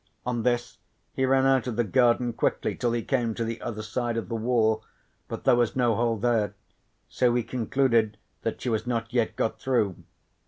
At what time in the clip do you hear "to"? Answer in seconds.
3.35-3.43